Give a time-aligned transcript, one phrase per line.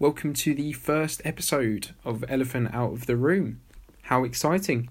[0.00, 3.60] Welcome to the first episode of Elephant Out of the Room.
[4.02, 4.90] How exciting!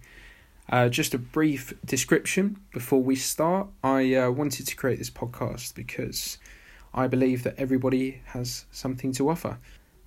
[0.67, 3.69] Uh, just a brief description before we start.
[3.81, 6.37] I uh, wanted to create this podcast because
[6.93, 9.59] I believe that everybody has something to offer.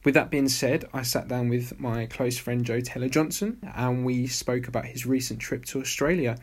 [0.05, 4.05] With that being said, I sat down with my close friend Joe Taylor Johnson and
[4.05, 6.37] we spoke about his recent trip to Australia.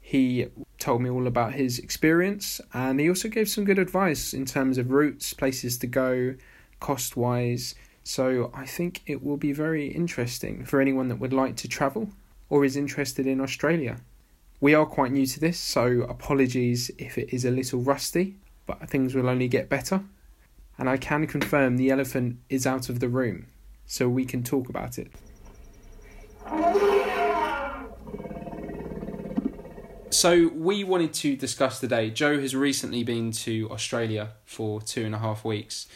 [0.00, 0.46] He
[0.78, 4.78] told me all about his experience and he also gave some good advice in terms
[4.78, 6.36] of routes, places to go,
[6.80, 7.74] cost wise.
[8.08, 12.08] So I think it will be very interesting for anyone that would like to travel
[12.48, 14.00] or is interested in Australia.
[14.62, 18.88] We are quite new to this, so apologies if it is a little rusty, but
[18.88, 20.04] things will only get better.
[20.78, 23.48] And I can confirm the elephant is out of the room,
[23.84, 25.12] so we can talk about it.
[30.08, 32.08] So, we wanted to discuss today.
[32.08, 35.86] Joe has recently been to Australia for two and a half weeks,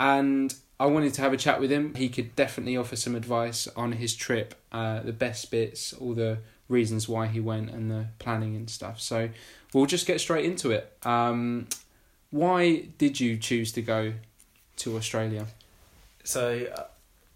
[0.00, 1.94] and I wanted to have a chat with him.
[1.94, 6.38] He could definitely offer some advice on his trip, uh, the best bits, all the
[6.68, 9.00] reasons why he went, and the planning and stuff.
[9.00, 9.30] So
[9.72, 10.96] we'll just get straight into it.
[11.02, 11.66] Um,
[12.30, 14.12] why did you choose to go
[14.76, 15.46] to Australia?
[16.22, 16.84] So uh,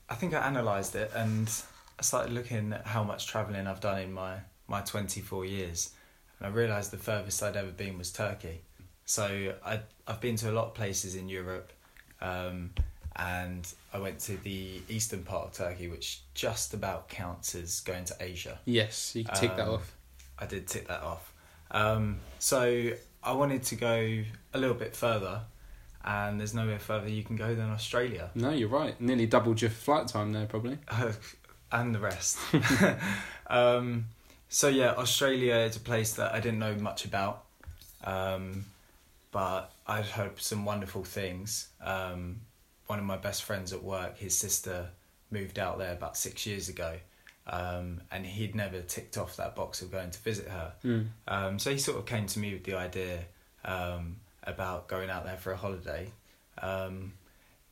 [0.08, 1.50] I think I analysed it and
[1.98, 4.36] I started looking at how much travelling I've done in my,
[4.68, 5.90] my 24 years.
[6.38, 8.60] And I realised the furthest I'd ever been was Turkey.
[9.04, 11.72] So I, I've been to a lot of places in Europe.
[12.20, 12.70] Um,
[13.16, 18.04] and I went to the eastern part of Turkey, which just about counts as going
[18.06, 18.58] to Asia.
[18.64, 19.96] Yes, you can tick um, that off.
[20.38, 21.32] I did tick that off.
[21.70, 24.22] Um, so I wanted to go
[24.54, 25.42] a little bit further,
[26.04, 28.30] and there's nowhere further you can go than Australia.
[28.34, 28.98] No, you're right.
[29.00, 30.78] Nearly doubled your flight time there, probably.
[31.72, 32.38] and the rest.
[33.48, 34.06] um,
[34.48, 37.44] so yeah, Australia is a place that I didn't know much about,
[38.04, 38.64] um,
[39.30, 41.68] but I'd heard some wonderful things.
[41.82, 42.40] Um,
[42.92, 44.90] one of my best friends at work, his sister
[45.30, 46.92] moved out there about six years ago.
[47.46, 50.74] Um, and he'd never ticked off that box of going to visit her.
[50.84, 51.06] Mm.
[51.26, 53.20] Um, so he sort of came to me with the idea
[53.64, 56.12] um, about going out there for a holiday,
[56.60, 57.14] um,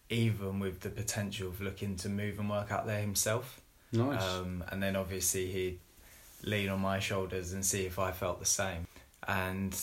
[0.08, 3.60] even with the potential of looking to move and work out there himself.
[3.92, 4.22] Nice.
[4.22, 5.80] Um, and then obviously he'd
[6.44, 8.86] lean on my shoulders and see if I felt the same.
[9.28, 9.78] And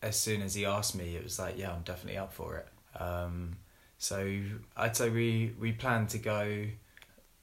[0.00, 2.68] as soon as he asked me, it was like, yeah, I'm definitely up for it.
[2.98, 3.58] Um,
[4.02, 4.40] so
[4.76, 6.66] I'd say we, we plan to go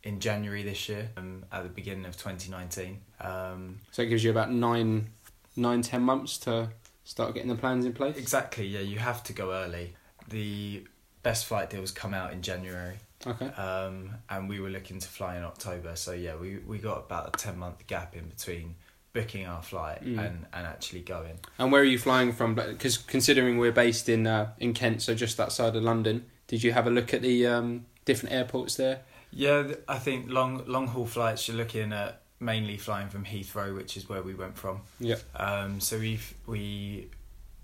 [0.03, 3.00] in January this year, um, at the beginning of 2019.
[3.22, 5.08] Um, so it gives you about nine,
[5.56, 6.70] nine, ten months to
[7.06, 8.18] start getting the plans in place?
[8.18, 9.96] Exactly, yeah, you have to go early.
[10.28, 10.84] The
[11.24, 12.97] best flight deals come out in January.
[13.26, 13.47] Okay.
[13.47, 17.30] Um, and we were looking to fly in October, so yeah, we, we got about
[17.30, 18.76] a 10 month gap in between
[19.14, 20.20] booking our flight mm.
[20.20, 21.40] and, and actually going.
[21.58, 22.56] And where are you flying from?
[22.56, 26.74] Because considering we're based in uh, in Kent, so just outside of London, did you
[26.74, 29.02] have a look at the um, different airports there?
[29.32, 33.96] Yeah, I think long long haul flights you're looking at mainly flying from Heathrow, which
[33.96, 34.82] is where we went from.
[35.00, 35.18] Yeah.
[35.36, 37.08] Um, so we we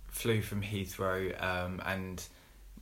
[0.08, 2.24] flew from Heathrow, um, and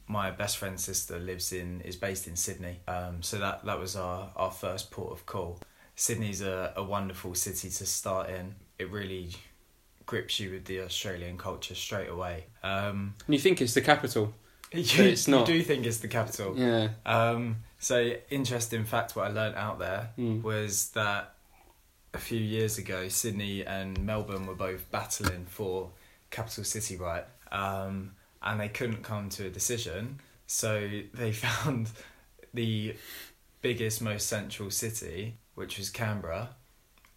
[0.07, 2.81] my best friend's sister lives in is based in Sydney.
[2.87, 5.59] Um, so that that was our our first port of call.
[5.95, 8.55] Sydney's a, a wonderful city to start in.
[8.77, 9.29] It really
[10.05, 12.45] grips you with the Australian culture straight away.
[12.61, 14.33] Um, and you think it's the capital?
[14.73, 15.47] You, it's not.
[15.47, 16.57] You do think it's the capital.
[16.57, 16.89] Yeah.
[17.05, 20.41] Um, so interesting fact, what I learned out there mm.
[20.41, 21.35] was that
[22.13, 25.91] a few years ago, Sydney and Melbourne were both battling for
[26.31, 30.19] capital city right, um, and they couldn't come to a decision.
[30.47, 31.89] So they found
[32.53, 32.95] the
[33.61, 36.49] biggest, most central city, which was Canberra,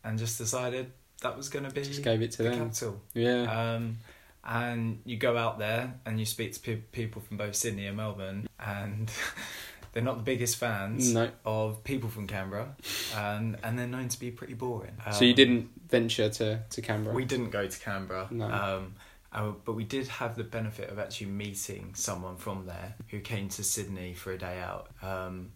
[0.05, 2.59] and just decided that was going to be just gave it to the them.
[2.59, 3.01] capital.
[3.15, 3.75] Yeah.
[3.75, 3.99] Um,
[4.47, 7.97] and you go out there and you speak to pe- people from both Sydney and
[7.97, 9.11] Melbourne, and
[9.93, 11.31] they're not the biggest fans no.
[11.45, 12.77] of people from Canberra,
[13.17, 14.97] and and they're known to be pretty boring.
[15.13, 17.15] So you um, didn't venture to to Canberra.
[17.15, 18.29] We didn't go to Canberra.
[18.31, 18.47] No.
[18.47, 18.95] Um,
[19.33, 23.49] uh, but we did have the benefit of actually meeting someone from there who came
[23.51, 25.53] to Sydney for a day out, um,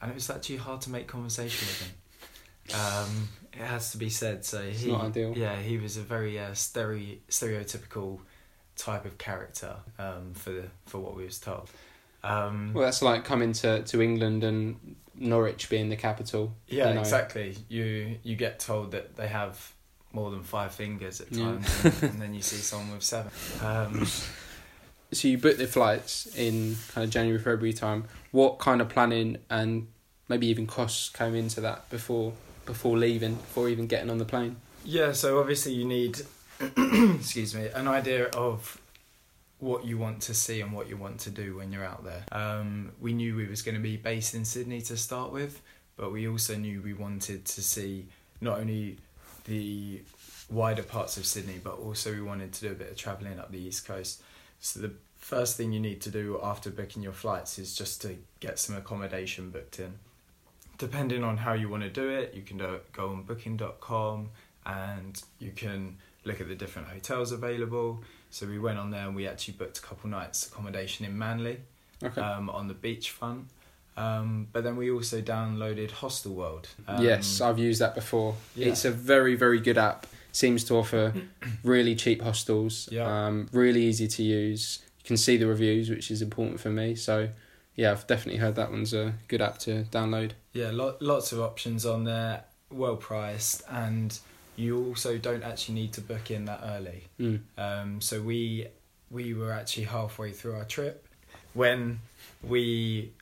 [0.00, 1.94] and it was actually hard to make conversation with him.
[2.72, 4.44] Um, it has to be said.
[4.44, 5.34] So it's he, not ideal.
[5.36, 8.20] Yeah, he was a very uh, stere- stereotypical
[8.76, 11.70] type of character um, for the, for what we was told.
[12.24, 16.54] Um, well, that's like coming to, to England and Norwich being the capital.
[16.68, 17.00] Yeah, you know.
[17.00, 17.56] exactly.
[17.68, 19.72] You you get told that they have
[20.12, 21.90] more than five fingers at times, yeah.
[21.90, 23.30] and, and, then you see someone with seven.
[23.62, 24.06] Um,
[25.12, 28.04] so you book the flights in kind of January February time.
[28.30, 29.88] What kind of planning and
[30.28, 32.32] maybe even costs came into that before
[32.66, 34.56] before leaving, before even getting on the plane?
[34.84, 36.20] Yeah, so obviously you need
[36.76, 38.80] excuse me, an idea of
[39.58, 42.24] what you want to see and what you want to do when you're out there.
[42.32, 45.60] Um, we knew we was going to be based in Sydney to start with,
[45.96, 48.06] but we also knew we wanted to see
[48.40, 48.98] not only
[49.44, 50.02] the
[50.50, 53.50] wider parts of Sydney, but also we wanted to do a bit of travelling up
[53.50, 54.22] the east coast.
[54.60, 58.16] So the first thing you need to do after booking your flights is just to
[58.40, 59.94] get some accommodation booked in.
[60.82, 64.30] Depending on how you want to do it, you can do, go on booking.com
[64.66, 68.02] and you can look at the different hotels available.
[68.30, 71.58] So we went on there and we actually booked a couple nights accommodation in Manly
[72.02, 72.20] Okay.
[72.20, 73.44] um, on the beachfront.
[73.96, 76.66] Um, but then we also downloaded Hostel World.
[76.88, 78.34] Um, yes, I've used that before.
[78.56, 78.66] yeah.
[78.66, 80.08] It's a very, very good app.
[80.32, 81.14] Seems to offer
[81.62, 82.88] really cheap hostels.
[82.90, 83.04] Yeah.
[83.26, 84.80] Um, really easy to use.
[84.98, 86.96] You can see the reviews, which is important for me.
[86.96, 87.28] So,
[87.74, 90.32] yeah, I've definitely heard that one's a good app to download.
[90.52, 94.18] Yeah, lo- lots of options on there, well priced, and
[94.56, 97.04] you also don't actually need to book in that early.
[97.18, 97.40] Mm.
[97.56, 98.68] Um, so we
[99.10, 101.06] we were actually halfway through our trip
[101.54, 102.00] when
[102.42, 103.12] we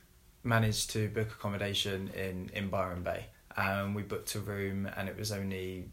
[0.43, 3.27] managed to book accommodation in in Byron Bay.
[3.55, 5.89] Um, we booked a room and it was only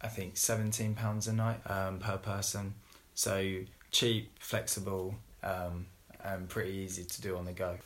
[0.00, 2.74] I think seventeen pounds a night um, per person.
[3.14, 3.60] So
[3.90, 5.86] cheap, flexible, um,
[6.24, 7.76] and pretty easy to do on the go.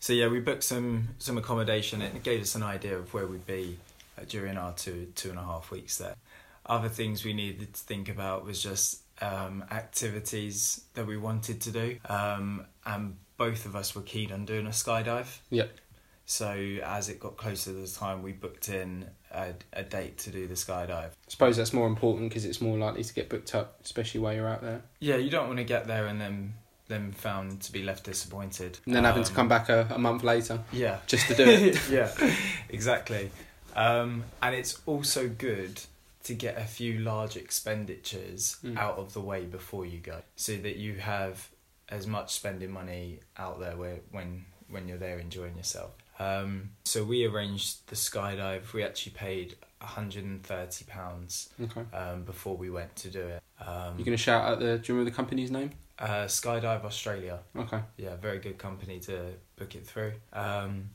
[0.00, 2.02] So yeah, we booked some some accommodation.
[2.02, 3.78] And it gave us an idea of where we'd be
[4.18, 6.14] uh, during our two two and a half weeks there.
[6.66, 11.70] Other things we needed to think about was just um, activities that we wanted to
[11.70, 15.38] do, um, and both of us were keen on doing a skydive.
[15.50, 15.70] Yep.
[16.26, 16.50] So
[16.84, 20.46] as it got closer to the time, we booked in a, a date to do
[20.46, 20.90] the skydive.
[20.90, 24.34] I suppose that's more important because it's more likely to get booked up, especially while
[24.34, 24.82] you're out there.
[25.00, 26.52] Yeah, you don't want to get there and then
[26.88, 29.98] then found to be left disappointed, And then having to Um, come back a, a
[29.98, 31.78] month later Yeah, just to do it.
[31.90, 32.10] yeah,
[32.68, 33.30] exactly.
[33.76, 35.80] Um, and it's also good
[36.24, 38.76] to get a few large expenditures Mm.
[38.76, 41.48] out of the way before you go, so that you have
[41.88, 45.90] as much spending money out there where when when you're there enjoying yourself.
[46.18, 48.72] Um, so we arranged the skydive.
[48.72, 51.84] We actually paid hundred and thirty pounds okay.
[51.96, 53.42] um, before we went to do it.
[53.60, 54.78] Um, You're going to shout out the.
[54.78, 55.70] Do you remember the company's name?
[55.98, 57.40] Uh, Skydive Australia.
[57.56, 57.80] Okay.
[57.96, 60.12] Yeah, very good company to book it through.
[60.32, 60.90] Um,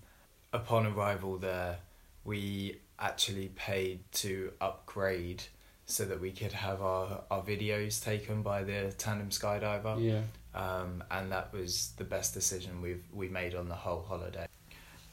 [0.51, 1.77] upon arrival there,
[2.23, 5.43] we actually paid to upgrade
[5.85, 10.01] so that we could have our, our videos taken by the tandem skydiver.
[10.01, 10.21] Yeah.
[10.55, 14.47] Um, and that was the best decision we've we made on the whole holiday.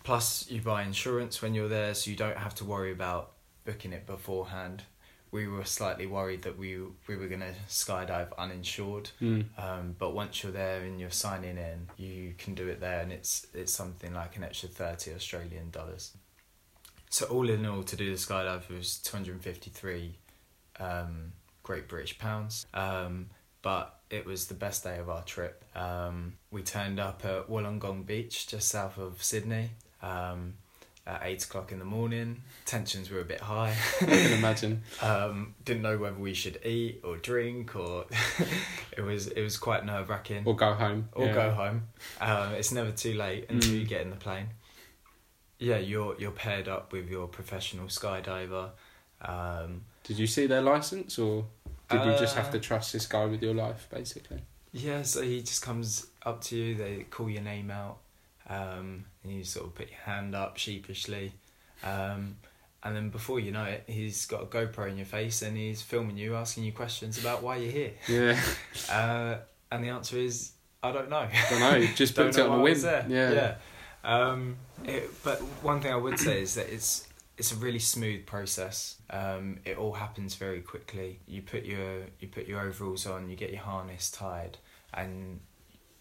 [0.05, 3.33] Plus, you buy insurance when you're there, so you don't have to worry about
[3.65, 4.85] booking it beforehand.
[5.33, 9.45] We were slightly worried that we we were gonna skydive uninsured, Mm.
[9.59, 13.13] um, but once you're there and you're signing in, you can do it there, and
[13.13, 16.13] it's it's something like an extra thirty Australian dollars.
[17.11, 20.17] So all in all, to do the skydive was two hundred and fifty three,
[20.79, 21.33] um,
[21.63, 22.67] Great British pounds.
[22.75, 23.31] Um,
[23.63, 25.65] but it was the best day of our trip.
[25.77, 29.71] Um, we turned up at Wollongong Beach, just south of Sydney.
[31.11, 33.75] At eight o'clock in the morning, tensions were a bit high.
[34.01, 34.83] I can imagine.
[35.03, 38.05] um, didn't know whether we should eat or drink or
[38.97, 40.43] it was it was quite nerve wracking.
[40.47, 41.09] Or go home.
[41.13, 41.35] Or Yeah.
[41.35, 41.89] go home.
[42.21, 43.81] Um, it's never too late until Mm.
[43.81, 44.49] you get in the plane.
[45.59, 48.71] Yeah, you're you're paired up with your professional skydiver.
[49.23, 51.45] Um, Did you see their license or
[51.89, 54.41] did you just have Uh, to trust this guy with your life, basically?
[54.73, 56.75] yeah, so he just comes up to you.
[56.77, 57.99] They call your name out,
[58.51, 61.33] um, and you sort of put your hand up sheepishly,
[61.83, 62.37] um,
[62.83, 65.81] and then before you know it, he's got a GoPro in your face and he's
[65.83, 67.93] filming you, asking you questions about why you're here.
[68.09, 68.41] Yeah.
[68.91, 69.39] Uh,
[69.73, 70.53] and the answer is
[70.83, 71.19] I don't know.
[71.19, 71.87] I don't know.
[71.95, 72.81] Just Don't booked it on a whim.
[72.83, 73.33] Yeah.
[73.33, 73.55] yeah.
[74.03, 78.27] Um, it, but one thing I would say is that it's it's a really smooth
[78.27, 78.97] process.
[79.11, 81.21] Um, it all happens very quickly.
[81.27, 84.59] You put your you put your overalls on, you get your harness tied,
[84.95, 85.41] and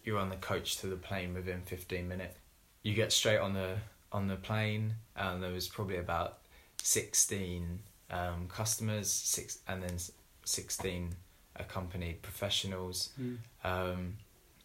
[0.03, 2.37] you're on the coach to the plane within fifteen minutes.
[2.83, 3.77] You get straight on the
[4.11, 6.39] on the plane, and there was probably about
[6.81, 7.79] sixteen
[8.09, 9.97] um, customers, six and then
[10.45, 11.15] sixteen
[11.55, 13.09] accompanied professionals.
[13.19, 13.37] Mm.
[13.63, 14.13] Um,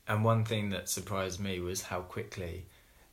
[0.07, 2.67] and one thing that surprised me was how quickly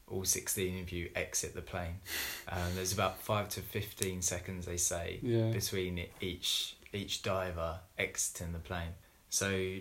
[0.08, 1.96] all 16 of you exit the plane.
[2.52, 5.52] Um, there's about 5 to 15 seconds, they say, Yeah.
[5.52, 8.94] between each each diver exiting the plane.
[9.30, 9.78] So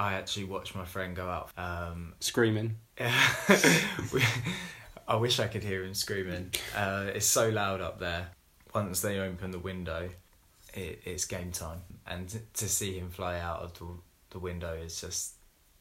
[0.00, 1.50] I actually watched my friend go out.
[1.58, 2.76] Um, Screaming.
[2.98, 3.12] I
[5.16, 6.50] wish I could hear him screaming.
[6.74, 8.28] Uh, it's so loud up there.
[8.74, 10.08] Once they open the window,
[10.74, 11.80] it, it's game time.
[12.06, 13.86] And to see him fly out of the,
[14.30, 15.34] the window is just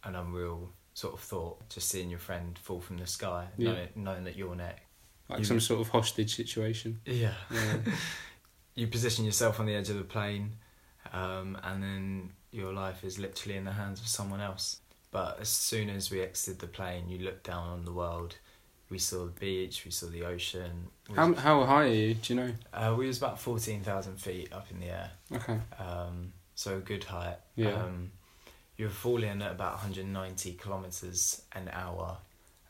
[0.04, 1.70] an unreal sort of thought.
[1.70, 3.72] Just seeing your friend fall from the sky, Yeah.
[3.72, 4.82] knowing, knowing that you're next.
[5.30, 7.00] Like You- some sort of hostage situation.
[7.06, 7.34] Yeah.
[7.52, 7.78] Yeah.
[8.76, 10.54] you position yourself on the edge of the plane,
[11.14, 14.80] um, and then your life is literally in the hands of someone else.
[15.12, 18.36] But as soon as we exited the plane, you looked down on the world.
[18.90, 20.88] We saw the beach, we saw the ocean.
[21.10, 22.14] We, How how high are you?
[22.16, 22.54] Do you know?
[22.74, 25.60] uh, we was about fourteen thousand feet up in the air, Okay.
[25.80, 27.38] um, so a good height.
[27.56, 27.74] Yeah.
[27.74, 28.12] Um,
[28.78, 32.16] you were falling at about 190 kilometers an hour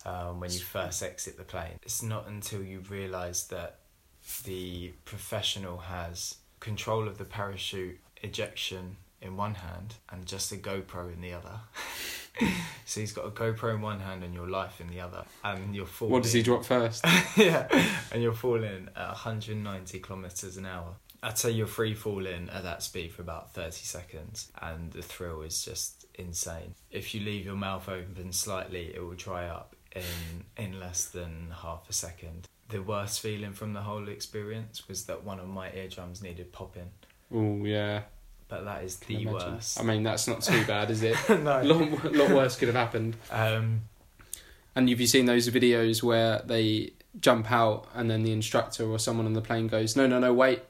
[0.08, 1.74] um, when you first exit the plane.
[1.84, 3.76] It's not until you realise that
[4.44, 11.14] the professional has control of the parachute ejection in one hand and just a GoPro
[11.14, 11.60] in the other.
[12.86, 15.76] so he's got a GoPro in one hand and your life in the other, and
[15.76, 16.14] you're falling.
[16.14, 17.04] What does he drop first?
[17.38, 17.68] yeah,
[18.12, 20.96] and you're falling at 190 kilometers an hour.
[21.22, 25.42] I'd say you're free falling at that speed for about 30 seconds, and the thrill
[25.42, 26.76] is just insane.
[26.92, 31.54] If you leave your mouth open slightly, it will dry up in in less than
[31.62, 32.48] half a second.
[32.70, 36.92] The worst feeling from the whole experience was that one of my eardrums needed popping,
[37.34, 38.04] Oh yeah.
[38.50, 39.54] But that is the imagine.
[39.54, 39.80] worst.
[39.80, 41.16] I mean, that's not too bad, is it?
[41.30, 41.62] no.
[41.62, 43.16] a lot, lot worse could have happened.
[43.32, 43.84] Um,
[44.76, 49.00] And have you seen those videos where they jump out and then the instructor or
[49.00, 50.62] someone on the plane goes, "No, no, no, wait,"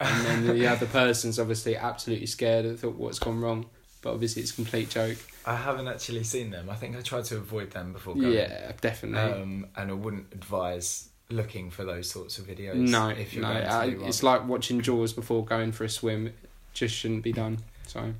[0.00, 3.66] and then the other person's obviously absolutely scared and thought what's gone wrong,
[4.02, 5.18] but obviously it's a complete joke.
[5.44, 6.70] I haven't actually seen them.
[6.70, 8.32] I think I tried to avoid them before going.
[8.32, 9.42] Yeah, definitely.
[9.42, 12.74] um, and I wouldn't advise looking for those sorts of videos.
[12.76, 15.88] no, if you're no, going to I, it's like watching Jaws before going for a
[15.88, 16.32] swim.
[16.72, 17.58] It just shouldn't be done.
[17.86, 18.14] So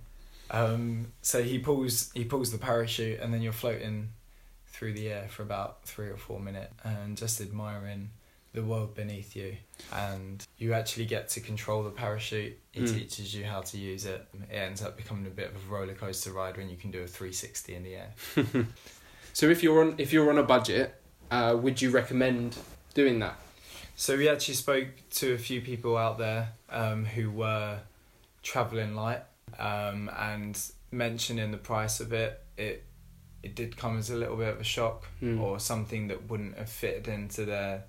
[0.50, 4.10] Um, so he pulls he pulls the parachute, and then you're floating
[4.68, 8.10] through the air for about three or four minutes, and just admiring
[8.52, 9.56] the world beneath you.
[9.92, 12.58] And you actually get to control the parachute.
[12.72, 12.94] He Mm.
[12.94, 14.26] teaches you how to use it.
[14.50, 17.00] It ends up becoming a bit of a roller coaster ride when you can do
[17.02, 18.12] a three sixty in the air.
[19.34, 20.94] So if you're on if you're on a budget,
[21.30, 22.58] uh, would you recommend
[22.92, 23.36] doing that?
[23.96, 27.80] So we actually spoke to a few people out there um, who were
[28.42, 29.22] traveling light
[29.58, 32.40] um, and mentioning the price of it.
[32.56, 32.84] It
[33.42, 35.40] it did come as a little bit of a shock Hmm.
[35.40, 37.84] or something that wouldn't have fitted into their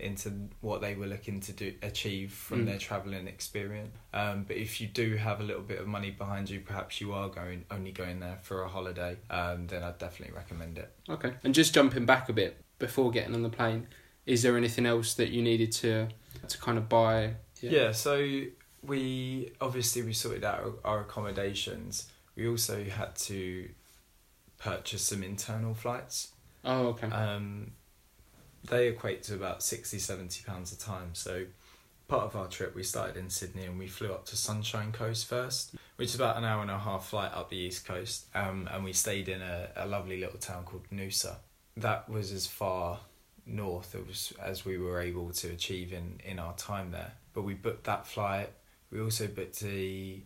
[0.00, 2.66] into what they were looking to do achieve from Mm.
[2.66, 3.94] their traveling experience.
[4.12, 7.12] Um, but if you do have a little bit of money behind you, perhaps you
[7.12, 10.90] are going only going there for a holiday, um, then I'd definitely recommend it.
[11.08, 11.34] Okay.
[11.44, 13.86] And just jumping back a bit before getting on the plane,
[14.26, 16.08] is there anything else that you needed to
[16.48, 17.34] to kind of buy?
[17.60, 17.92] Yeah.
[17.92, 18.42] so
[18.86, 22.08] we obviously we sorted out our, accommodations.
[22.36, 23.68] We also had to
[24.58, 26.32] purchase some internal flights.
[26.64, 27.08] Oh, okay.
[27.08, 27.72] Um,
[28.68, 31.10] they equate to about 60 70 pounds a time.
[31.12, 31.44] So
[32.08, 35.26] part of our trip we started in Sydney and we flew up to Sunshine Coast
[35.26, 38.26] first, which is about an hour and a half flight up the east coast.
[38.34, 41.36] Um, and we stayed in a, a lovely little town called Noosa.
[41.76, 43.00] That was as far
[43.46, 47.12] north as, as we were able to achieve in, in our time there.
[47.32, 48.50] But we booked that flight.
[48.94, 50.22] We also booked the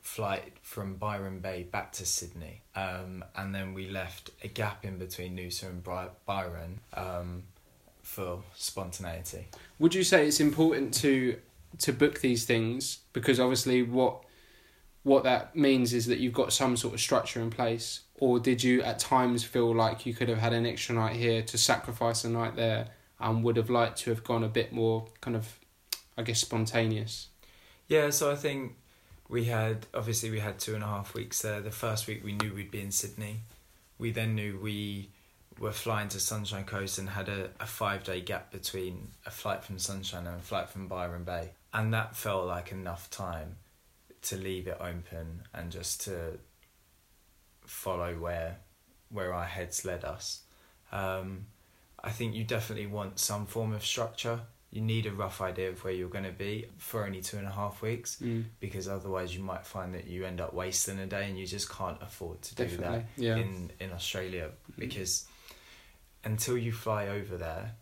[0.00, 2.62] flight from Byron Bay back to Sydney.
[2.74, 7.44] Um, and then we left a gap in between Noosa and Bry- Byron um,
[8.02, 9.46] for spontaneity.
[9.78, 11.38] Would you say it's important to
[11.78, 14.24] to book these things because obviously what
[15.04, 18.62] what that means is that you've got some sort of structure in place or did
[18.62, 22.24] you at times feel like you could have had an extra night here to sacrifice
[22.24, 25.58] a night there and would have liked to have gone a bit more kind of
[26.18, 27.28] I guess spontaneous
[27.92, 28.76] Yeah, so I think
[29.28, 31.60] we had obviously we had two and a half weeks there.
[31.60, 33.40] The first week we knew we'd be in Sydney.
[33.98, 35.10] We then knew we
[35.58, 39.62] were flying to Sunshine Coast and had a, a five day gap between a flight
[39.62, 41.50] from Sunshine and a flight from Byron Bay.
[41.74, 43.56] And that felt like enough time
[44.22, 46.38] to leave it open and just to
[47.60, 48.56] follow where
[49.10, 50.44] where our heads led us.
[50.92, 51.44] Um,
[52.02, 54.40] I think you definitely want some form of structure.
[54.72, 57.46] You need a rough idea of where you're going to be for only two and
[57.46, 61.06] a half weeks mm, because otherwise you might find that you end up wasting a
[61.06, 63.36] day and you just can't afford to do definitely that yeah.
[63.36, 64.48] in in Australia
[64.78, 65.26] because
[66.24, 67.72] until you fly over there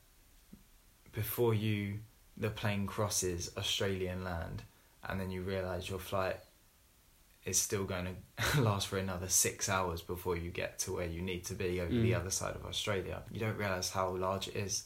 [1.12, 1.98] before you
[2.36, 4.62] the plane crosses Australian land
[5.08, 6.36] and then you realize your flight
[7.44, 8.16] is still going
[8.52, 11.80] to last for another 6 hours before you get to where you need to be
[11.80, 12.16] over the Mm.
[12.20, 13.22] other side of Australia.
[13.30, 14.84] You don't realize how large it is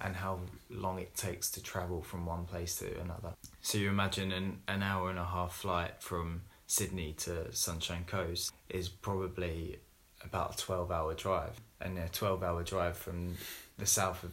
[0.00, 0.38] and how
[0.70, 4.82] long it takes to travel from one place to another so you imagine an, an
[4.82, 9.80] hour and a half flight from Sydney to Sunshine Coast is probably
[10.24, 11.60] about a 12 hour drive.
[11.80, 13.34] And a 12 hour drive from
[13.76, 14.30] the south of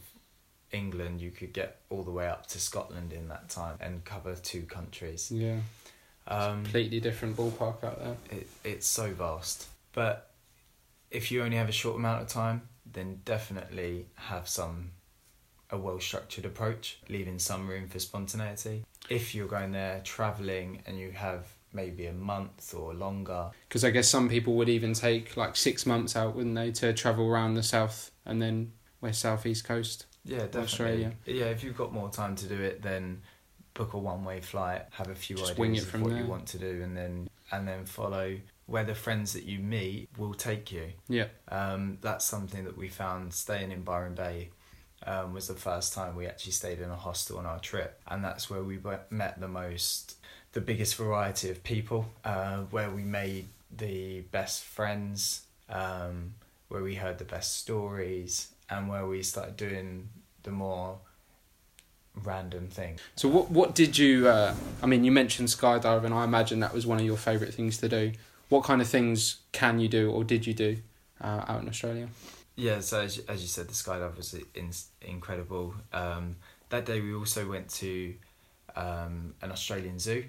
[0.72, 4.36] England, you could get all the way up to Scotland in that time and cover
[4.36, 5.32] two countries.
[5.32, 5.58] yeah
[6.28, 9.68] Um, completely different ballpark out there it, it's so vast.
[9.94, 10.30] But
[11.10, 14.92] if you only have a short amount of time, then definitely have some
[15.70, 18.84] a well structured approach, leaving some room for spontaneity.
[19.10, 23.52] If you're going there traveling and you have maybe a month or longer.
[23.68, 26.94] Because I guess some people would even take like six months out, wouldn't they, to
[26.94, 28.72] travel around the south and then
[29.02, 30.06] west south, east coast.
[30.24, 30.64] Yeah, definitely.
[30.64, 31.12] Australia.
[31.26, 33.22] Yeah, if you've got more time to do it, then
[33.74, 36.20] book a one-way flight, have a few Just ideas of what there.
[36.20, 40.10] you want to do, and then and then follow where the friends that you meet
[40.18, 40.92] will take you.
[41.08, 41.28] Yeah.
[41.48, 44.50] Um, that's something that we found staying in Byron Bay.
[45.06, 48.24] Um, was the first time we actually stayed in a hostel on our trip, and
[48.24, 50.16] that's where we met the most,
[50.54, 56.34] the biggest variety of people, uh, where we made the best friends, um,
[56.68, 60.10] where we heard the best stories, and where we started doing
[60.44, 60.98] the more
[62.24, 63.00] random things.
[63.16, 64.28] So what what did you?
[64.28, 66.12] Uh, I mean, you mentioned skydiving.
[66.12, 68.14] I imagine that was one of your favourite things to do.
[68.50, 70.78] What kind of things can you do, or did you do
[71.22, 72.10] uh, out in Australia?
[72.58, 74.72] Yeah, so as, as you said, the skydive was in,
[75.02, 75.76] incredible.
[75.94, 76.36] Um,
[76.70, 78.16] that day we also went to
[78.76, 80.26] um, an Australian zoo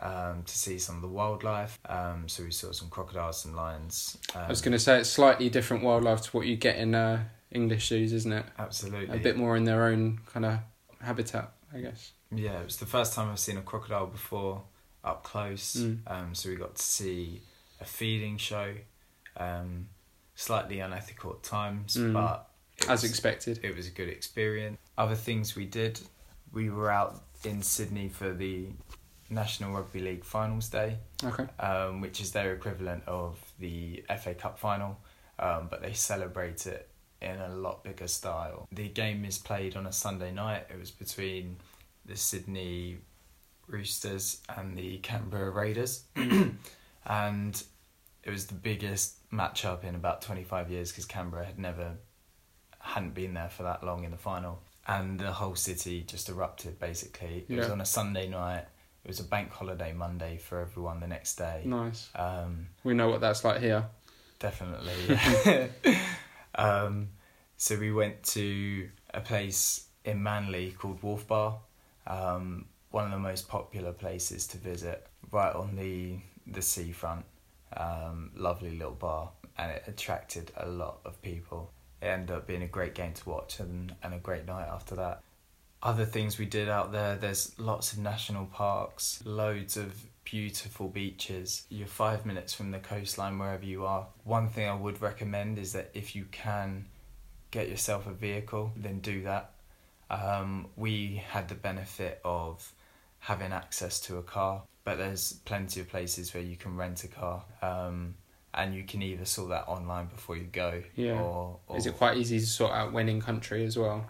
[0.00, 1.78] um, to see some of the wildlife.
[1.88, 4.18] Um, so we saw some crocodiles, some lions.
[4.34, 6.94] Um, I was going to say it's slightly different wildlife to what you get in
[6.94, 8.44] uh, English zoos, isn't it?
[8.58, 9.16] Absolutely.
[9.16, 10.58] A bit more in their own kind of
[11.00, 12.12] habitat, I guess.
[12.30, 14.62] Yeah, it was the first time I've seen a crocodile before
[15.02, 15.76] up close.
[15.76, 16.00] Mm.
[16.06, 17.40] Um, so we got to see
[17.80, 18.74] a feeding show,
[19.36, 19.88] um,
[20.36, 22.12] slightly unethical at times, Mm.
[22.12, 22.48] but
[22.88, 23.58] As was- expected.
[23.64, 24.78] it was a good experience.
[24.96, 26.00] Other things we did,
[26.52, 28.68] we were out in Sydney for the
[29.28, 31.46] National Rugby League Finals Day, Okay.
[31.58, 35.00] um, which is their equivalent of the FA Cup final,
[35.40, 36.88] um, but they celebrate it
[37.20, 38.68] in a lot bigger style.
[38.70, 40.66] The game is played on a Sunday night.
[40.70, 41.56] It was between
[42.04, 42.98] the Sydney
[43.66, 46.04] Roosters and the Canberra Raiders,
[47.06, 47.62] and
[48.26, 51.92] it was the biggest matchup in about 25 years because Canberra had never
[52.80, 56.78] hadn't been there for that long in the final and the whole city just erupted
[56.78, 58.64] basically it was on a sunday night
[59.04, 62.08] it was a bank holiday monday for everyone the next day Nice.
[62.14, 63.86] um, We know what that's like here.
[64.38, 65.66] definitely yeah.
[66.54, 67.08] um,
[67.56, 71.58] so we went to a place in manly called wolf bar
[72.06, 77.24] um, one of the most popular places to visit right on the the seafront
[77.76, 81.72] um, lovely little bar and it attracted a lot of people.
[82.02, 84.94] It ended up being a great game to watch and, and a great night after
[84.96, 85.22] that.
[85.82, 91.66] Other things we did out there there's lots of national parks loads of beautiful beaches.
[91.68, 94.06] You're five minutes from the coastline wherever you are.
[94.24, 96.86] One thing i would recommend is that if you can
[97.50, 99.52] get yourself a vehicle then do that.
[100.10, 102.72] Um, we had the benefit of
[103.20, 107.08] having access to a car but there's plenty of places where you can rent a
[107.08, 108.14] car um,
[108.54, 111.20] and you can either sort that online before you go Yeah.
[111.20, 114.06] or, or Is it quite easy to sort out when in country as well?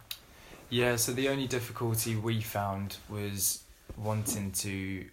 [0.68, 3.64] yeah, so the only difficulty we found was
[3.96, 5.06] wanting to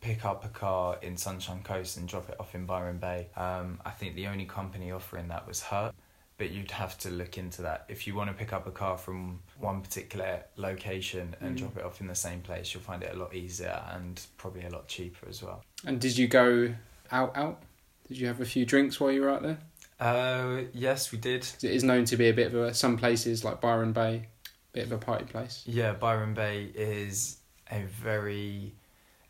[0.00, 3.28] pick up a car in Sunshine Coast and drop it off in Byron Bay.
[3.36, 5.94] Um, I think the only company offering that was Hertz,
[6.38, 7.86] but you'd have to look into that.
[7.88, 11.58] If you want to pick up a car from one particular location and Mm.
[11.58, 14.64] drop it off in the same place, you'll find it a lot easier and probably
[14.64, 15.64] a lot cheaper as well.
[15.84, 16.74] And did you go
[17.10, 17.62] out out?
[18.08, 19.58] Did you have a few drinks while you were out there?
[19.98, 23.42] Uh, yes, we did it is known to be a bit of a some places
[23.44, 24.28] like Byron Bay,
[24.72, 25.62] bit of a party place.
[25.66, 27.38] Yeah, Byron Bay is
[27.70, 28.74] a very.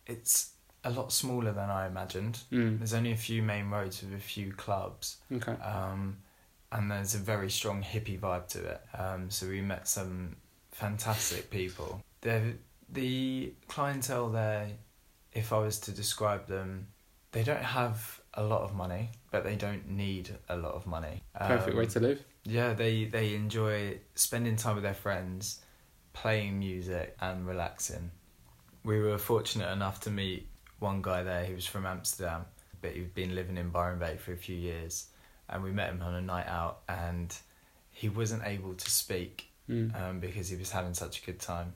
[0.07, 0.51] It's
[0.85, 2.41] a lot smaller than I imagined.
[2.53, 2.79] Mm.
[2.79, 5.53] There's only a few main roads with a few clubs, Okay.
[5.63, 6.17] um,
[6.73, 8.81] and there's a very strong hippie vibe to it.
[8.99, 10.37] Um, so we met some
[10.73, 12.03] fantastic people.
[12.21, 12.55] The
[12.89, 14.69] the clientele there,
[15.33, 16.89] if I was to describe them,
[17.33, 21.23] they don't have a lot of money, but they don't need a lot of money.
[21.39, 22.25] Perfect Um, way to live.
[22.45, 25.63] yeah, they they enjoy spending time with their friends,
[26.13, 28.11] playing music and relaxing.
[28.85, 30.49] We were fortunate enough to meet
[30.79, 32.45] one guy there who was from Amsterdam,
[32.83, 35.07] but he'd been living in Byron Bay for a few years,
[35.49, 37.35] and we met him on a night out, and
[37.91, 40.01] he wasn't able to speak Mm.
[40.01, 41.75] um, because he was having such a good time.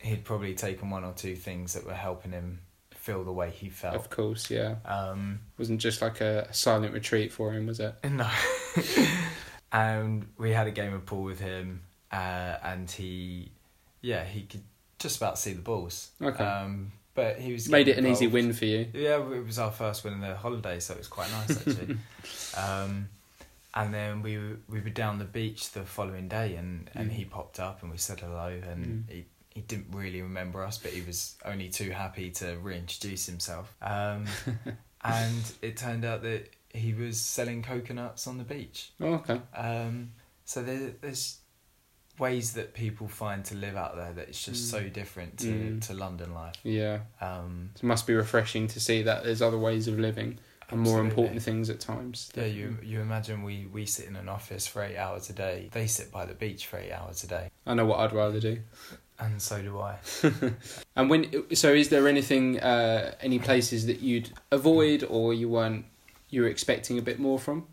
[0.00, 2.58] He'd probably taken one or two things that were helping him
[2.90, 3.94] feel the way he felt.
[3.94, 4.74] Of course, yeah.
[4.84, 7.94] Um, Wasn't just like a silent retreat for him, was it?
[8.10, 8.28] No.
[9.72, 13.52] and we had a game of pool with him, uh, and he,
[14.00, 14.62] yeah, he could
[14.98, 16.10] just about see the balls.
[16.20, 16.42] Okay.
[16.44, 18.86] Um, but he was Made it an easy win for you.
[18.92, 21.96] Yeah, it was our first win in the holiday, so it was quite nice actually.
[22.56, 23.08] um,
[23.74, 27.14] and then we were, we were down the beach the following day, and, and Mm.
[27.14, 29.12] he popped up, and we said hello, and Mm.
[29.12, 29.24] he.
[29.56, 33.74] He didn't really remember us, but he was only too happy to reintroduce himself.
[33.80, 34.26] Um,
[35.02, 38.90] and it turned out that he was selling coconuts on the beach.
[39.00, 39.40] Oh, okay.
[39.56, 40.10] Um,
[40.44, 41.38] so there, there's
[42.18, 44.70] ways that people find to live out there that it's just Mm.
[44.70, 45.80] so different to, Mm.
[45.86, 46.54] to London life.
[46.62, 50.38] Yeah, Um, it must be refreshing to see that there's other ways of living
[50.70, 52.30] and more important things at times.
[52.34, 55.68] Yeah, you you imagine we, we sit in an office for eight hours a day.
[55.72, 58.40] They sit by the beach for eight hours a day, I know what I'd rather
[58.40, 58.58] do.
[59.18, 59.96] and so do I.
[60.96, 65.84] And when so, is there anything, uh, any places that you'd avoid or you weren't
[66.30, 67.66] you were expecting a bit more from?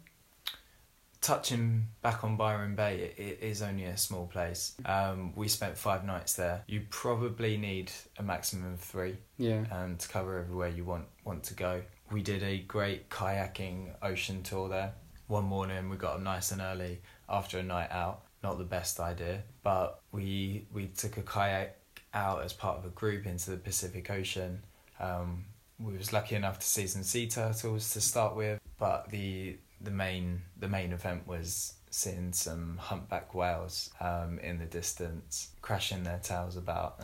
[1.24, 4.76] Touching back on Byron Bay, it, it is only a small place.
[4.86, 6.66] Um, we spent five nights there.
[6.68, 11.44] You probably need a maximum of three Yeah, um, to cover everywhere you want want
[11.46, 11.82] to go.
[12.12, 14.96] We did a great kayaking ocean tour there.
[15.28, 18.26] One morning we got up nice and early after a night out.
[18.44, 21.78] Not the best idea, but we we took a kayak
[22.14, 24.62] out as part of a group into the Pacific Ocean.
[25.00, 25.46] Um,
[25.80, 29.92] we was lucky enough to see some sea turtles to start with, but the the
[29.92, 36.20] main the main event was seeing some humpback whales um, in the distance, crashing their
[36.24, 37.00] tails about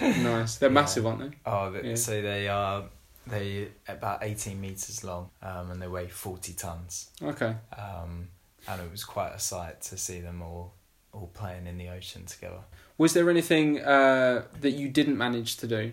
[0.00, 0.56] and nice.
[0.56, 0.74] They're Yeah.
[0.74, 1.36] massive, aren't they?
[1.46, 1.94] Oh, Yeah.
[1.94, 2.84] so they are
[3.26, 7.10] they about eighteen meters long, um, and they weigh forty tons.
[7.22, 7.54] Okay.
[7.76, 8.28] Um,
[8.66, 10.74] and it was quite a sight to see them all
[11.12, 12.60] all playing in the ocean together.
[12.98, 15.92] Was there anything uh, that you didn't manage to do?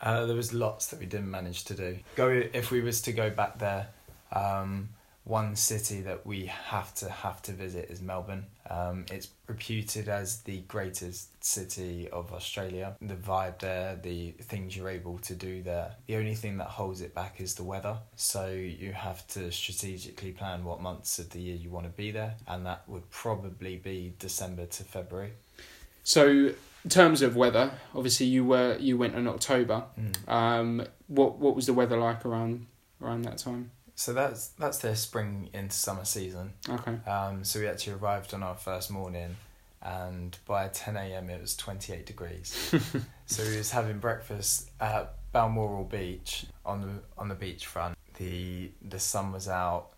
[0.00, 1.98] Uh, there was lots that we didn't manage to do.
[2.16, 3.88] Go if we was to go back there.
[4.32, 4.90] Um,
[5.30, 8.46] one city that we have to have to visit is Melbourne.
[8.68, 12.96] Um, it's reputed as the greatest city of Australia.
[13.00, 15.92] The vibe there, the things you're able to do there.
[16.08, 17.98] The only thing that holds it back is the weather.
[18.16, 22.10] So you have to strategically plan what months of the year you want to be
[22.10, 25.32] there, and that would probably be December to February.
[26.02, 26.26] So,
[26.84, 29.84] in terms of weather, obviously you were you went in October.
[30.26, 32.66] Um, what what was the weather like around
[33.00, 33.70] around that time?
[34.00, 36.54] So that's that's their spring into summer season.
[36.66, 36.96] Okay.
[37.06, 39.36] Um, so we actually arrived on our first morning,
[39.82, 41.28] and by ten a.m.
[41.28, 42.74] it was twenty eight degrees.
[43.26, 47.92] so we was having breakfast at Balmoral Beach on the on the beachfront.
[48.16, 49.90] The the sun was out.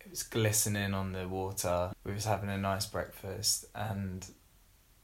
[0.00, 1.92] It was glistening on the water.
[2.02, 4.26] We was having a nice breakfast, and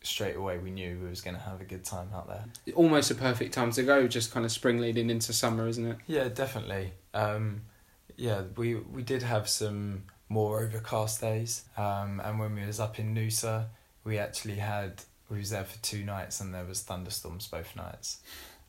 [0.03, 2.47] straight away we knew we was going to have a good time out there.
[2.75, 4.09] Almost a perfect time to go.
[4.09, 5.99] Just kind of spring leading into summer, isn't it?
[6.07, 6.95] Yeah, definitely.
[7.13, 7.61] Um,
[8.21, 12.99] yeah, we we did have some more overcast days, um, and when we was up
[12.99, 13.67] in Noosa,
[14.05, 18.19] we actually had we was there for two nights, and there was thunderstorms both nights,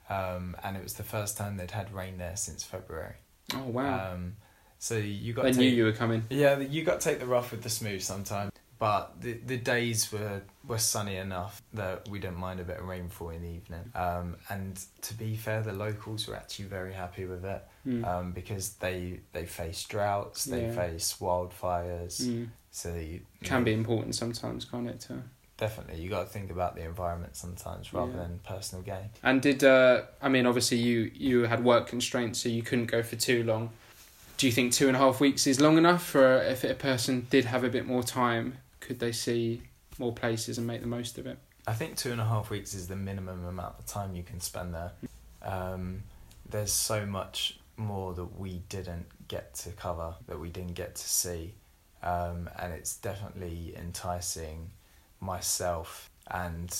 [0.09, 3.15] um, and it was the first time they'd had rain there since February.
[3.53, 4.13] Oh wow!
[4.13, 4.37] Um,
[4.79, 6.23] so you got they to knew you were coming.
[6.29, 8.53] yeah, you got to take the rough with the smooth sometimes.
[8.81, 12.87] But the the days were, were sunny enough that we didn't mind a bit of
[12.87, 13.91] rainfall in the evening.
[13.93, 18.05] Um, and to be fair, the locals were actually very happy with it Mm.
[18.07, 20.75] um, because they they face droughts, they Yeah.
[20.83, 22.21] face wildfires.
[22.21, 22.47] Mm.
[22.71, 24.99] So you, Can be important sometimes, can't it?
[25.07, 25.13] To...
[25.57, 28.23] definitely you got to think about the environment sometimes rather Yeah.
[28.23, 29.09] than personal gain.
[29.21, 33.03] And did uh, I mean obviously you you had work constraints, so you couldn't go
[33.03, 33.69] for too long.
[34.37, 37.27] Do you think two and a half weeks is long enough for if a person
[37.29, 38.57] did have a bit more time?
[38.81, 39.61] Could they see
[39.97, 41.37] more places and make the most of it?
[41.65, 44.39] I think two and a half weeks is the minimum amount of time you can
[44.39, 44.91] spend there.
[45.43, 46.03] Um,
[46.49, 51.09] there's so much more that we didn't get to cover, that we didn't get to
[51.09, 51.53] see,
[52.03, 54.71] um, and it's definitely enticing
[55.19, 56.75] myself and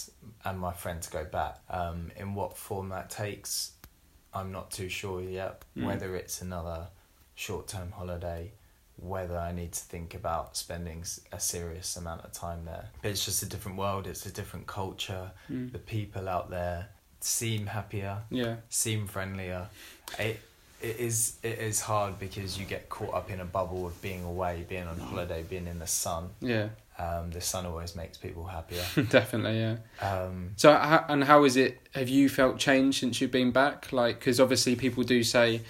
[0.46, 1.60] and my friend to go back.
[1.70, 3.74] Um, in what form that takes,
[4.34, 5.64] I'm not too sure yet.
[5.78, 5.86] Mm.
[5.86, 6.88] Whether it's another
[7.36, 8.52] short term holiday,
[8.98, 12.90] whether I need to think about spending a serious amount of time there.
[13.04, 14.06] It's just a different world.
[14.08, 15.32] It's a different culture.
[15.52, 15.72] Mm.
[15.72, 19.68] The people out there seem happier, Yeah, seem friendlier.
[20.20, 20.40] It
[20.82, 24.24] it is it is hard because you get caught up in a bubble of being
[24.24, 26.30] away, being on holiday, being in the sun.
[26.40, 28.84] yeah, Um, the sun always makes people happier.
[29.10, 29.60] definitely.
[29.60, 29.78] Yeah.
[30.02, 31.80] Um, So, and how is it?
[31.94, 33.92] Have you felt change since you've been back?
[33.94, 35.62] Like, because obviously people do say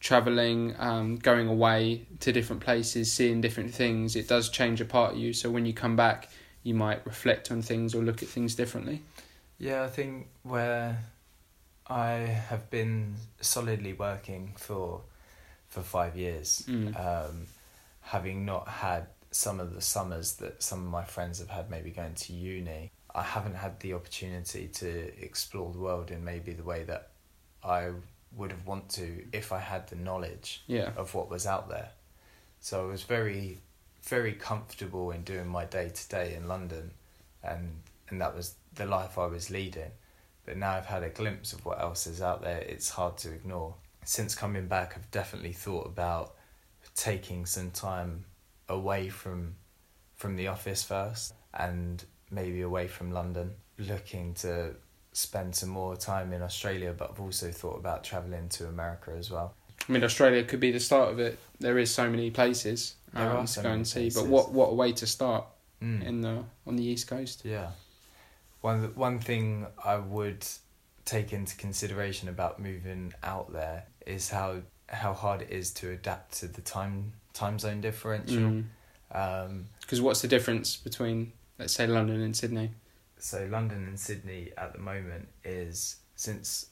[0.00, 5.12] traveling, um, going away to different places, seeing different things, it does change a part
[5.12, 5.32] of you.
[5.32, 6.28] So when you come back,
[6.62, 9.02] you might reflect on things or look at things differently.
[9.58, 10.98] Yeah, I think where
[11.86, 12.12] I
[12.48, 15.02] have been solidly working for
[15.68, 16.98] for five years, Mm.
[16.98, 17.46] um,
[18.00, 21.90] having not had some of the summers that some of my friends have had, maybe
[21.90, 26.64] going to uni, I haven't had the opportunity to explore the world in maybe the
[26.64, 27.10] way that
[27.62, 27.90] I
[28.36, 31.90] would have want to if I had the knowledge Yeah, of what was out there.
[32.60, 33.58] So I was very,
[34.02, 36.92] very comfortable in doing my day to day in London,
[37.42, 39.90] and and that was the life I was leading.
[40.44, 42.58] But now I've had a glimpse of what else is out there.
[42.58, 43.74] It's hard to ignore.
[44.04, 46.34] Since coming back, I've definitely thought about
[46.94, 48.24] taking some time
[48.68, 49.54] away from
[50.16, 54.74] from the office first and maybe away from London, looking to
[55.12, 59.30] spend some more time in Australia, but I've also thought about traveling to America as
[59.30, 59.54] well.
[59.88, 61.38] I mean, Australia could be the start of it.
[61.58, 64.00] There is so many places There um, are to so go and see.
[64.02, 64.22] places.
[64.22, 65.44] But what what a way to start
[65.82, 66.04] Mm.
[66.04, 67.42] in the on the east coast.
[67.44, 67.70] Yeah.
[68.60, 70.46] One one thing I would
[71.06, 76.38] take into consideration about moving out there is how how hard it is to adapt
[76.40, 78.64] to the time time zone differential.
[79.12, 82.70] Um, Because what's the difference between let's say London and Sydney?
[83.22, 86.66] So London and Sydney at the moment is since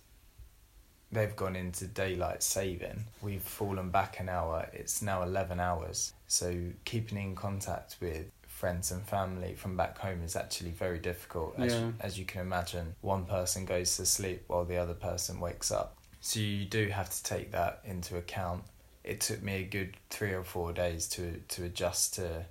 [1.11, 4.69] they've gone into daylight saving, we've fallen back an hour.
[4.73, 6.13] It's now eleven hours.
[6.27, 11.55] So keeping in contact with friends and family from back home is actually very difficult.
[11.59, 11.93] As, Yeah.
[12.01, 15.97] as you can imagine, one person goes to sleep while the other person wakes up.
[16.21, 18.65] So you do have to take that into account.
[19.05, 22.47] It took me a good three or four days to to adjust to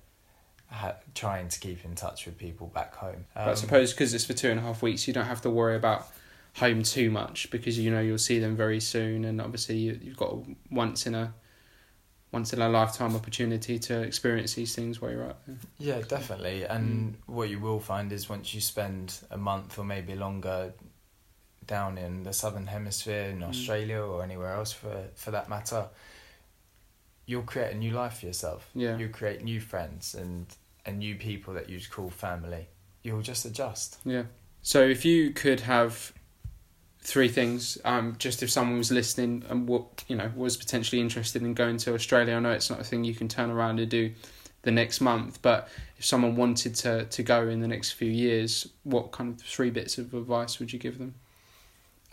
[0.69, 3.25] ha- trying to keep in touch with people back home.
[3.33, 5.41] but I Um, suppose because it's for two and a half weeks, you don't have
[5.41, 6.07] to worry about
[6.55, 10.17] home too much because you know you'll see them very soon, and obviously you, you've
[10.17, 11.33] got a once in a
[12.31, 15.55] once in a lifetime opportunity to experience these things while you're out there.
[15.77, 16.65] Yeah, definitely.
[16.65, 20.73] And what you will find is once you spend a month or maybe longer
[21.65, 23.49] down in the southern hemisphere in Mm.
[23.49, 25.87] Australia or anywhere else for for that matter,
[27.27, 28.67] you'll create a new life for yourself.
[28.73, 28.97] Yeah.
[28.97, 30.47] You create new friends and
[30.85, 32.67] and new people that you'd call family.
[33.03, 33.99] You'll just adjust.
[34.03, 34.23] Yeah.
[34.63, 36.13] So if you could have
[37.01, 41.43] three things, um, just if someone was listening and what you know was potentially interested
[41.43, 43.91] in going to Australia, I know it's not a thing you can turn around and
[43.91, 44.13] do
[44.63, 48.67] the next month, but if someone wanted to to go in the next few years,
[48.83, 51.15] what kind of three bits of advice would you give them?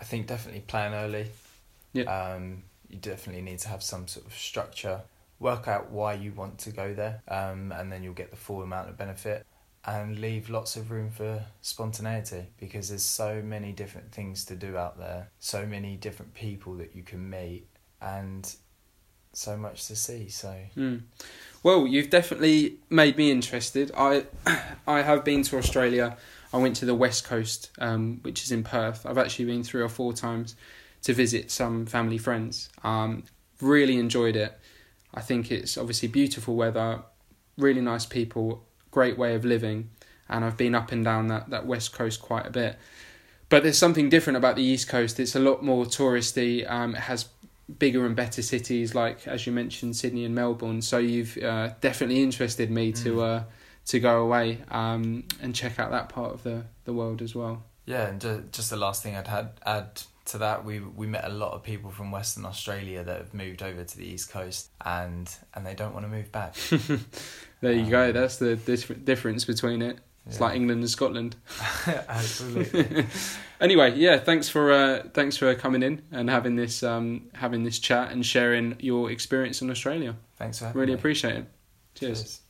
[0.00, 1.30] I think definitely plan early.
[1.92, 2.04] Yeah.
[2.04, 5.02] Um, you definitely need to have some sort of structure.
[5.40, 8.62] Work out why you want to go there, um, and then you'll get the full
[8.62, 9.44] amount of benefit.
[9.86, 14.78] And leave lots of room for spontaneity because there's so many different things to do
[14.78, 17.66] out there, so many different people that you can meet,
[18.00, 18.54] and
[19.34, 20.28] so much to see.
[20.30, 21.02] So Mm.
[21.62, 23.90] Well, you've definitely made me interested.
[23.94, 24.24] I
[24.86, 26.16] I have been to Australia.
[26.52, 29.04] I went to the west coast, um, which is in Perth.
[29.04, 30.54] I've actually been three or four times
[31.04, 32.68] to visit some family friends.
[32.82, 33.24] Um,
[33.60, 34.58] really enjoyed it.
[35.14, 37.02] I think it's obviously beautiful weather,
[37.56, 39.90] really nice people, great way of living,
[40.28, 42.76] and I've been up and down that, that west coast quite a bit.
[43.48, 45.20] But there's something different about the east coast.
[45.20, 46.68] It's a lot more touristy.
[46.68, 47.28] Um, it has
[47.78, 50.82] bigger and better cities like, as you mentioned, Sydney and Melbourne.
[50.82, 53.40] So you've uh, definitely interested me to Mm.
[53.40, 53.44] uh,
[53.86, 57.62] to go away um, and check out that part of the, the world as well.
[57.84, 61.28] Yeah, and just the last thing I'd had add to that, we we met a
[61.28, 65.30] lot of people from Western Australia that have moved over to the East Coast, and
[65.54, 66.54] and they don't want to move back.
[67.60, 68.12] There you Um, go.
[68.12, 69.98] That's the dif- difference between it.
[70.26, 70.44] It's Yeah.
[70.46, 71.36] like England and Scotland.
[71.86, 73.06] Absolutely.
[73.60, 77.78] Anyway, yeah, thanks for uh, thanks for coming in and having this um, having this
[77.78, 80.16] chat and sharing your experience in Australia.
[80.36, 80.98] Thanks for having Really me.
[80.98, 81.46] appreciate it.
[81.94, 82.22] Cheers.
[82.22, 82.40] Cheers.